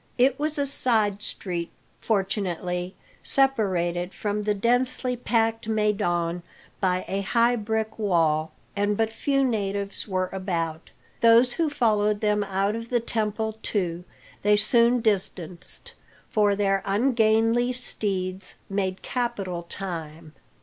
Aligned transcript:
It 0.17 0.39
was 0.39 0.57
a 0.57 0.65
side 0.65 1.21
street, 1.21 1.69
fortunately, 1.99 2.95
separated 3.21 4.15
from 4.15 4.41
the 4.41 4.55
densely 4.55 5.15
packed 5.15 5.67
maidan 5.67 6.41
by 6.79 7.05
a 7.07 7.21
high 7.21 7.55
brick 7.55 7.99
wall, 7.99 8.51
and 8.75 8.97
but 8.97 9.13
few 9.13 9.43
natives 9.43 10.07
were 10.07 10.31
about. 10.33 10.89
Those 11.19 11.53
who 11.53 11.69
followed 11.69 12.19
them 12.19 12.43
out 12.43 12.75
of 12.75 12.89
the 12.89 12.99
temple, 12.99 13.59
too, 13.61 14.03
they 14.41 14.55
soon 14.57 15.01
distanced, 15.01 15.93
for 16.31 16.55
their 16.55 16.81
ungainly 16.83 17.71
steeds 17.71 18.55
made 18.71 19.03
capital 19.03 19.67
time. 19.69 20.33